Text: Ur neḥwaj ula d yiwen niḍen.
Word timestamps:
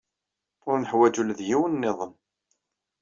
Ur 0.69 0.77
neḥwaj 0.79 1.15
ula 1.21 1.33
d 1.39 1.41
yiwen 1.47 1.73
niḍen. 1.81 2.13